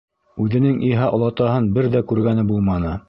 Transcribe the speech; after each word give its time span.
Үҙенең 0.45 0.79
иһә 0.87 1.09
олатаһын 1.17 1.67
бер 1.77 1.91
ҙә 1.97 2.03
күргәне 2.13 2.47
булманы. 2.53 2.97